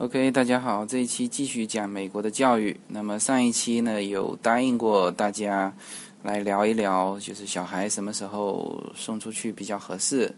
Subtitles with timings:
[0.00, 2.80] OK，大家好，这一期继续讲美国的教育。
[2.88, 5.74] 那么上一期呢，有答应过大家
[6.22, 10.34] 来聊一聊，就是小孩什么时候送出去比较合适。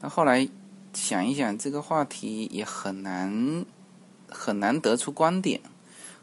[0.00, 0.48] 那后来
[0.92, 3.64] 想一想，这个话题也很难
[4.28, 5.60] 很难得出观点，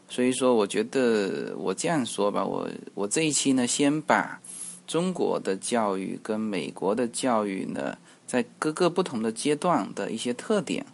[0.06, 4.38] 所以说我觉得我这样说吧，我我这一期呢，先把
[4.86, 7.96] 中国的教育跟美国的教育呢，
[8.26, 10.84] 在各个不同的阶段的一些特点。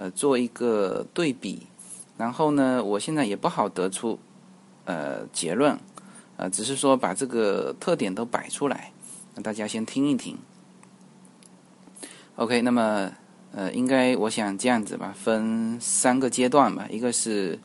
[0.00, 1.66] 呃，做一个对比，
[2.16, 4.18] 然后呢，我现在也不好得出
[4.86, 5.78] 呃结论，
[6.38, 8.92] 呃，只是说把这个特点都摆出来，
[9.34, 10.38] 让大家先听一听。
[12.36, 13.12] OK，那么
[13.52, 17.58] 呃，应该我想这样子吧，分三个阶段吧，一个是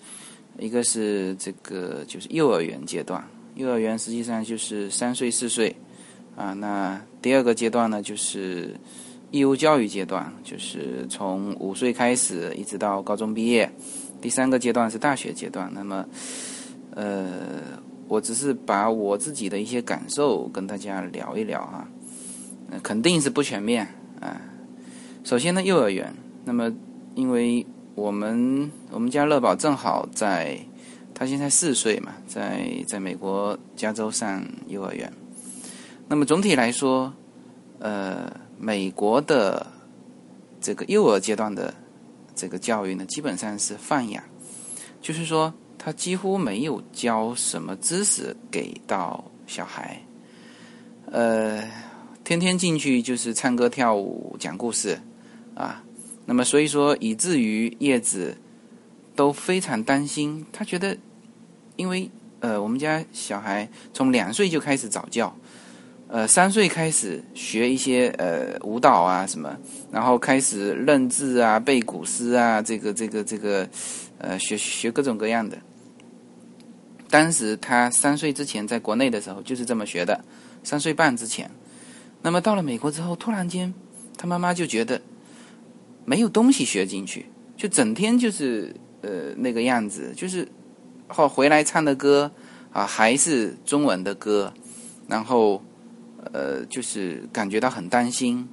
[0.59, 3.25] 一个是这个就是幼儿园阶段，
[3.55, 5.73] 幼儿园实际上就是三岁四岁
[6.35, 8.75] 啊，那第二个阶段呢就是。
[9.31, 13.69] 义务教育阶段就是从五岁开始，一直到高中毕业。
[14.21, 15.69] 第三个阶段是大学阶段。
[15.73, 16.05] 那么，
[16.91, 17.41] 呃，
[18.07, 21.87] 我只是把我自己的一些感受跟大家聊一聊哈。
[22.81, 23.85] 肯定是不全面
[24.21, 24.39] 啊。
[25.23, 26.15] 首先呢，幼儿园。
[26.45, 26.71] 那么，
[27.13, 30.57] 因为我们我们家乐宝正好在，
[31.13, 35.11] 他现在四岁嘛，在在美国加州上幼儿园。
[36.07, 37.13] 那么总体来说，
[37.79, 38.44] 呃。
[38.57, 39.67] 美国的
[40.61, 41.73] 这个幼儿阶段的
[42.35, 44.23] 这个教育呢，基本上是放养，
[45.01, 50.01] 就是说他几乎没有教什么知识给到小孩，
[51.11, 51.63] 呃，
[52.23, 54.99] 天天进去就是唱歌跳舞讲故事
[55.53, 55.83] 啊，
[56.25, 58.35] 那么所以说以至于叶子
[59.15, 60.97] 都非常担心，他觉得
[61.75, 65.35] 因为呃我们家小孩从两岁就开始早教。
[66.07, 69.57] 呃，三岁开始学一些呃舞蹈啊什么，
[69.91, 73.67] 然后开始认字啊、背古诗啊，这个这个这个，
[74.19, 75.57] 呃，学学各种各样的。
[77.09, 80.23] 当时他三岁之前在国内的时候就是这么学的，
[80.63, 81.49] 三岁半之前。
[82.21, 83.73] 那么到了美国之后，突然间
[84.15, 85.01] 他妈妈就觉得
[86.05, 87.25] 没有东西学进去，
[87.57, 90.47] 就整天就是呃那个样子，就是
[91.07, 92.31] 后回来唱的歌
[92.71, 94.53] 啊还是中文的歌，
[95.07, 95.63] 然后。
[96.33, 98.47] 呃，就是感觉到很担心，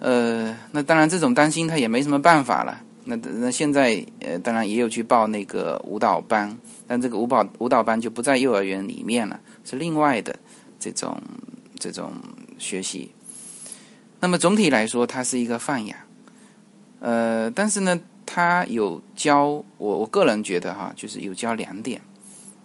[0.00, 2.80] 呃，那当然这种担心他也没什么办法了。
[3.04, 6.56] 那那现在呃，当然也有去报那个舞蹈班，
[6.86, 10.34] 但这个舞蹈舞蹈班就不在幼儿园里面了，是另外的
[10.78, 11.20] 这种
[11.78, 12.12] 这种
[12.58, 13.10] 学习。
[14.20, 15.98] 那么总体来说，它是一个放养，
[17.00, 19.46] 呃，但是呢，他有教
[19.76, 22.00] 我，我个人觉得哈，就是有教两点。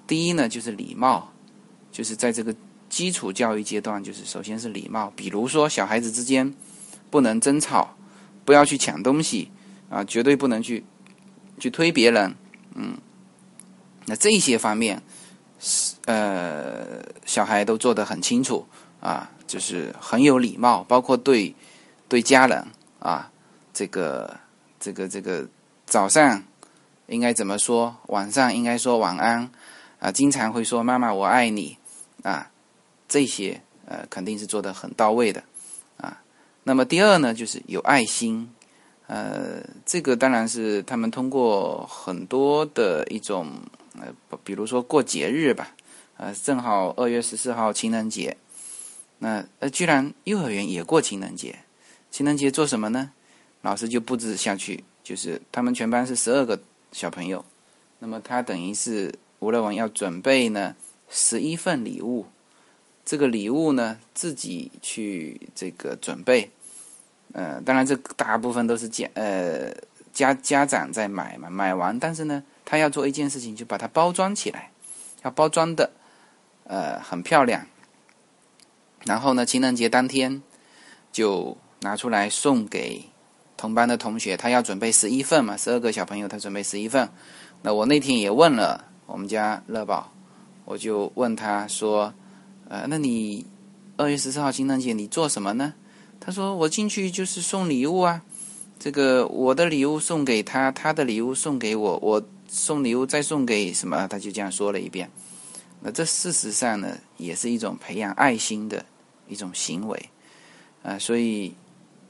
[0.08, 1.34] 第一呢，就是礼貌，
[1.92, 2.56] 就是在这个。
[2.90, 6.54] 基础教育阶段就是首先是礼貌，比如说小孩子之间
[7.12, 7.96] 不能争吵，
[8.44, 9.52] 不要去抢东西
[9.90, 10.84] 啊，绝对不能去
[11.60, 12.36] 去推别人，
[12.74, 12.98] 嗯，
[14.08, 15.02] 那这些方面
[15.60, 18.66] 是呃小孩都做得很清楚
[19.00, 21.54] 啊，就是很有礼貌，包括对
[22.08, 22.66] 对家人
[23.00, 23.32] 啊，
[23.72, 24.36] 这个
[24.80, 25.48] 这个这个
[25.86, 26.44] 早上
[27.06, 29.52] 应该怎么说，晚上应该说晚安
[30.00, 31.78] 啊，经常会说妈妈我爱你
[32.24, 32.50] 啊。
[33.10, 35.44] 这些呃肯定是做的很到位的
[35.98, 36.22] 啊。
[36.64, 38.50] 那么第二呢，就是有爱心，
[39.08, 43.48] 呃，这个当然是他们通过很多的一种
[44.00, 45.76] 呃，比如说过节日吧，
[46.18, 48.38] 呃，正好二月十四号情人节，
[49.18, 51.60] 那呃，居然幼儿园也过情人节，
[52.12, 53.12] 情人节做什么呢？
[53.62, 56.62] 老师就布置下去，就是他们全班是十二个
[56.92, 57.44] 小朋友，
[58.00, 60.76] 那么他等于是吴乐文要准备呢
[61.10, 62.28] 十一份礼物。
[63.10, 66.52] 这个礼物呢，自己去这个准备，
[67.34, 69.74] 呃，当然这大部分都是家呃
[70.14, 74.70] 家家长在买嘛，买完，但是呢，他要做一件事情，就把它包装起来，
[75.24, 75.90] 要包装的
[76.66, 77.66] 呃很漂亮，
[79.06, 80.44] 然后呢，情人节当天
[81.12, 83.06] 就拿出来送给
[83.58, 87.10] 同班的同学，他要准备十一份嘛，十二个小朋友他准备十一份，
[87.64, 90.14] 那我那天也问了我们家乐宝，
[90.66, 92.14] 我就问他说。
[92.70, 93.48] 呃，那你
[93.98, 95.74] 二月十四号情人节你做什么呢？
[96.20, 98.22] 他说我进去就是送礼物啊，
[98.78, 104.08] 这个我的礼物送给他，他的礼物送给我，我送礼物再送给什么？
[104.08, 105.10] 他就这样说了一遍。
[105.82, 108.86] 那这事实上呢，也是一种培养爱心的
[109.28, 110.10] 一种行为
[110.84, 111.00] 啊。
[111.00, 111.56] 所以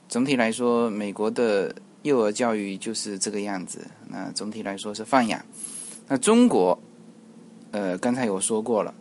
[0.10, 3.88] 总体来说，美国的幼儿教育就是这个样子。
[4.10, 5.42] 那总体来说是放养。
[6.10, 6.78] 那中国，
[7.72, 8.94] 呃，刚才我说过了。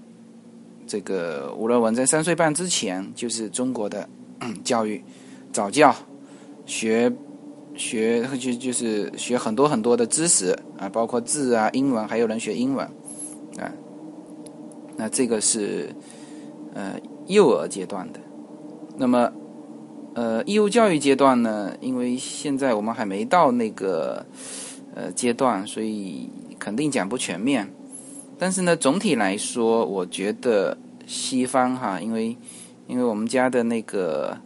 [0.88, 4.08] 这个吴乐文在三岁半之前就是中国的
[4.64, 5.04] 教育，
[5.52, 5.94] 早教，
[6.64, 7.12] 学
[7.76, 12.86] 学就就是学很多很多的知识啊，包括字啊、英文，还有人学英文
[13.58, 13.70] 啊。
[14.96, 15.94] 那这个是
[16.72, 18.18] 呃幼儿阶段的。
[18.96, 19.30] 那么
[20.14, 24.24] 呃义务教育阶段呢，因为现在我们还没到那个
[24.94, 27.72] 呃阶段，所以肯定讲不全面。
[28.38, 30.76] 但是呢，总体来说，我觉得
[31.06, 32.36] 西方哈，因为
[32.86, 34.38] 因为我们家的那个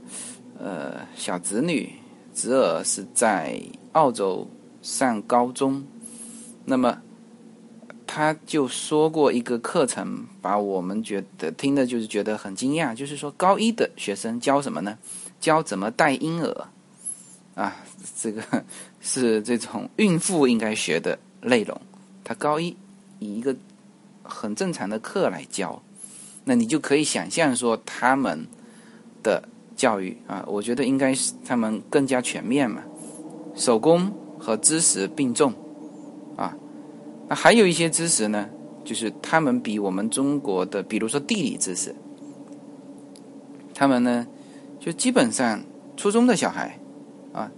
[0.59, 1.91] 呃小侄女。
[2.35, 3.61] 侄儿是在
[3.93, 4.49] 澳洲
[4.81, 5.85] 上高中，
[6.65, 7.03] 那么
[8.07, 14.97] 他就说过一个课程，把我们觉得听的就是觉得很惊讶，就是说高一的学生教什么呢？
[15.41, 16.69] 教怎么带婴儿
[17.55, 17.77] 啊，
[18.17, 18.43] 这个
[19.03, 21.79] 是这种孕妇应该学的内容。
[22.25, 22.75] 他高一
[23.19, 23.55] 以一个
[24.23, 25.83] 很正常的课来教，
[26.45, 28.47] 那你就可以想象说他们
[29.23, 29.49] 的。
[29.75, 32.83] 教育啊，我觉得应该是他们更加全面嘛，
[33.57, 35.53] 手工和知识并重
[36.37, 36.55] 啊。
[37.27, 38.49] 那还有一些知识呢，
[38.85, 41.97] 就是他们比我们中国的，比如说地理知识，
[43.75, 44.27] 他们呢
[44.79, 45.65] 就基本上
[45.97, 46.79] 初中的小孩
[47.33, 47.51] 啊，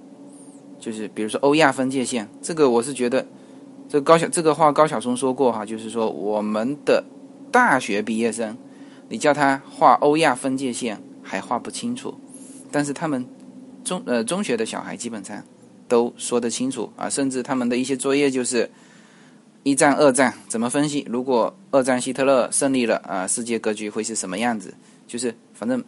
[0.79, 3.27] 就是比如说欧亚分界线，这个我是觉得，
[3.95, 7.05] 这高晓这个话高晓松说过哈，就是说我们的
[7.53, 8.59] 大学毕业生，
[9.09, 11.01] 你叫他画欧亚分界线。
[11.23, 12.13] 还画不清楚，
[12.71, 13.25] 但是他们
[13.83, 15.43] 中呃中学的小孩基本上
[15.89, 18.71] 都说得清楚啊，甚至他们的一些作业就是
[19.63, 21.07] 一战、二战怎么分析？
[21.09, 24.75] 如果二战希特勒胜利了啊，世界格局会是什么样子？
[25.07, 25.83] 就是反正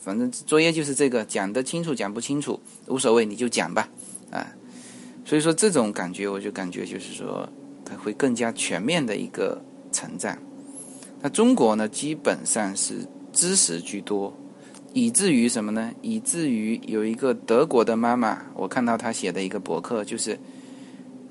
[0.00, 2.58] 反正作业就是这个，讲得清楚讲不清楚
[2.88, 3.88] 无所谓，你就讲吧
[4.32, 4.44] 啊。
[5.24, 7.48] 所以说这种感觉，我就感觉就是说
[7.84, 10.36] 它会更加全面的一个成长。
[11.22, 14.32] 那中国呢，基本上是知识居多。
[14.92, 15.90] 以至于什么呢？
[16.02, 20.38] 以至于有一个德国的妈妈，我看到她写的一个博客，就是，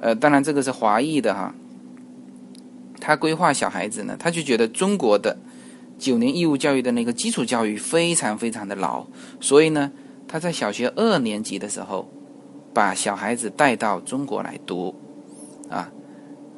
[0.01, 1.55] 呃，当然这个是华裔的哈。
[2.99, 5.37] 她规划小孩子呢，她就觉得中国的
[5.97, 9.05] 九年义务教育的那个基础教育非常非常的牢，
[9.39, 9.89] 所以呢，
[10.27, 12.11] 她在小学二年级的时候，
[12.73, 14.93] 把小孩子带到中国来读，
[15.69, 15.91] 啊，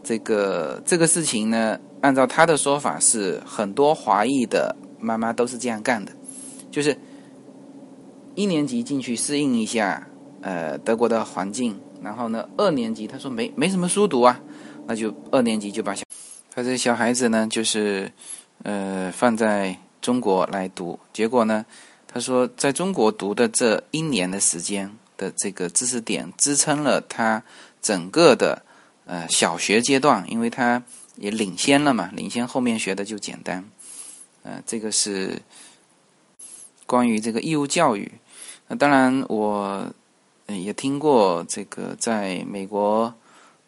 [0.03, 6.11] 这个这个事情呢，按照他的说法是很多华裔的妈妈都是这样干的。
[6.71, 6.97] 就是
[8.35, 10.07] 一年级进去适应一下，
[10.41, 14.41] 呃，德国的环境，然后呢，二年级他说没没什么书读啊，
[14.85, 16.03] 那就二年级就把小
[16.53, 18.11] 他这小孩子呢，就是
[18.63, 21.65] 呃放在中国来读，结果呢，
[22.07, 27.43] 他说在中国读的这一年的时间的这个知识点，支撑了他
[27.81, 28.63] 整个的
[29.05, 30.83] 呃小学阶段，因为他
[31.15, 33.63] 也领先了嘛，领先后面学的就简单，
[34.43, 35.41] 呃，这个是。
[36.87, 38.11] 关于这个义务教育，
[38.67, 39.91] 那当然我
[40.45, 43.11] 也听过这个在美国，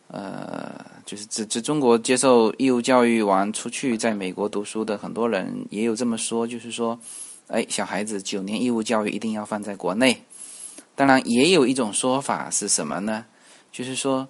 [0.09, 6.99] 呃，就是这这中国接受义务教育完出去在美国读书的很多人也有这么说，就是说，
[7.47, 10.21] 哎，小孩子九年义务教育一定要放在国内。
[10.97, 13.27] 当然，也有一种说法是什么呢？
[13.71, 14.27] 就是说，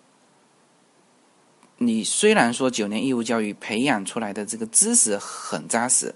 [1.77, 6.13] 你虽然说九年义务教育培养出来的这个知识很扎实，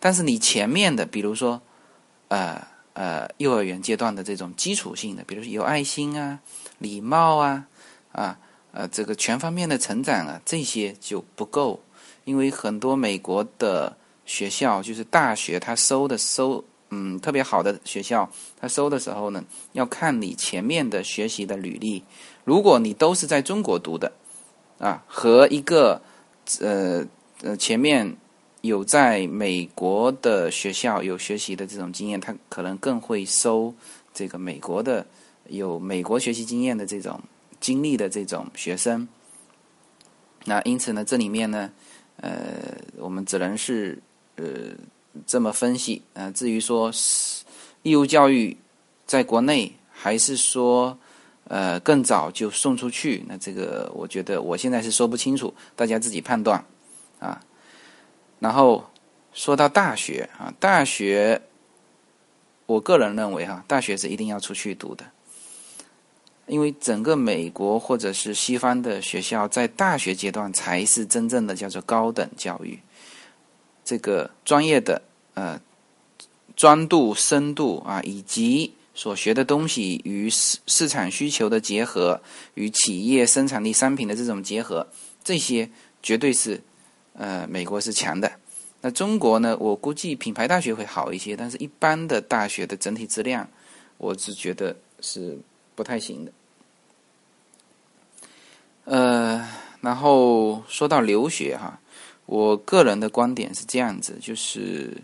[0.00, 1.62] 但是你前面的，比如说。
[2.28, 6.40] 呃呃，幼儿园阶段的这种基础性的，比如说有爱心啊、
[6.78, 7.66] 礼貌啊、
[8.10, 8.38] 啊
[8.72, 11.82] 呃这个全方面的成长啊，这些就不够，
[12.24, 16.64] 因为很多美国的学校就是大学，他收的收
[16.94, 18.30] 嗯特别好的学校，
[18.60, 22.04] 他收的时候呢，要看你前面的学习的履历，
[22.44, 24.12] 如果你都是在中国读的
[24.78, 26.02] 啊，和一个
[26.60, 27.04] 呃
[27.42, 28.16] 呃前面。
[28.62, 33.74] 有在美国的学校有学习的这种经验，他可能更会收
[34.14, 35.04] 这个美国的
[35.48, 37.20] 有美国学习经验的这种
[37.58, 39.08] 经历的这种学生。
[40.44, 41.72] 那因此呢，这里面呢，
[42.18, 42.52] 呃，
[42.98, 44.00] 我们只能是
[44.36, 44.44] 呃
[45.26, 46.30] 这么分析啊。
[46.30, 46.90] 至于说
[47.82, 48.56] 义务教育
[49.06, 50.98] 在国内，还是说
[51.48, 56.64] 呃更早就送出去，那这个我觉得我现在是说不清楚，大家自己判断
[57.18, 57.40] 啊。
[58.38, 58.90] 然后
[59.32, 61.42] 说到大学啊，大学，
[62.66, 65.04] 我个人认为哈，大学是一定要出去读的，
[66.46, 72.78] 因为整个美国或者是西方的学校，在大学阶段才是真正的叫做高等教育，
[73.84, 75.02] 这个专业的
[75.34, 75.60] 呃
[76.56, 82.20] 专度深度啊以及所学的东西与市市场需求的结合
[82.54, 84.86] 与企业生产力商品的这种结合
[85.24, 85.68] 这些
[86.02, 86.60] 绝对是
[87.14, 88.30] 呃美国是强的。
[88.80, 93.48] 那中国呢我估计品牌大学会好一些但是一般的大学的整体质量
[93.96, 95.38] 我是觉得是
[95.74, 96.32] 不太行的。
[98.84, 99.48] 呃
[99.80, 101.80] 然后说到留学哈
[102.26, 105.02] 我个人的观点是这样子，就是，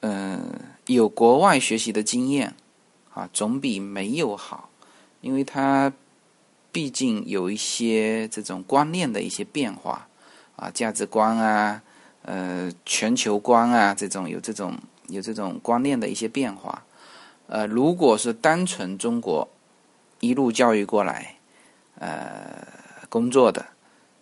[0.00, 0.52] 嗯，
[0.86, 2.54] 有国外学习的经验
[3.12, 4.70] 啊，总比没有好，
[5.20, 5.92] 因为它
[6.70, 10.06] 毕竟有一些这种观念的一些变化
[10.56, 11.82] 啊，价值观啊，
[12.22, 16.84] 呃，全球观啊，这种有这种有这种观念的一些变化。
[17.48, 19.48] 呃，如果是单纯中国
[20.20, 21.34] 一路教育过来，
[21.98, 22.64] 呃，
[23.08, 23.66] 工作的，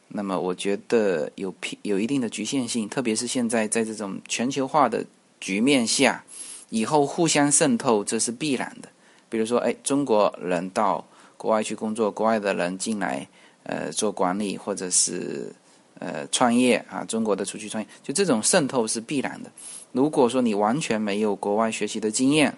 [0.08, 5.04] 那么我觉得有有一定的局限性，特别是现在在这种全球化的
[5.38, 6.24] 局面下，
[6.70, 8.88] 以后互相渗透这是必然的。
[9.28, 11.04] 比如说，哎，中国人到
[11.36, 13.28] 国外去工作，国外的人进来，
[13.64, 15.52] 呃，做管理或者是
[15.98, 19.52] 呃创业啊，中国的出去创业，就这种渗透是必然的。
[19.92, 22.56] 如果说你完全没有国外学习的经验，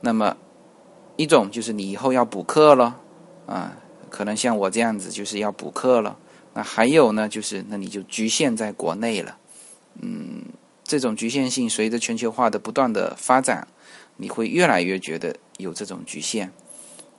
[0.00, 0.36] 那么，
[1.16, 2.98] 一种就是你以后要补课了，
[3.46, 3.76] 啊，
[4.14, 6.16] 可能像我这样子就是要补课了。
[6.52, 9.36] 那还有呢，就是那你就局限在国内了。
[10.00, 10.44] 嗯，
[10.84, 13.66] 这种局限性随着全球化的不断的发展，
[14.16, 16.52] 你会越来越觉得有这种局限。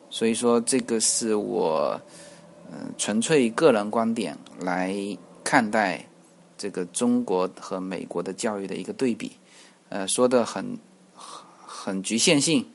[0.10, 2.00] 所以说，这个是我
[2.72, 4.96] 嗯纯粹个人观点来
[5.44, 6.08] 看待
[6.58, 9.34] 这个中国和美国的教育的一个对比。
[9.90, 10.80] 呃，说的很
[11.14, 12.66] 很局限性。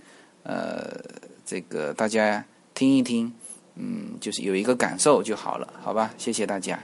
[0.42, 0.90] 呃，
[1.46, 3.32] 这个大家听一听，
[3.80, 6.12] 嗯，就是有一个感受就好了，好吧？
[6.18, 6.78] 谢谢大家。